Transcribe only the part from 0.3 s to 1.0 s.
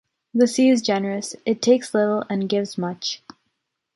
The sea is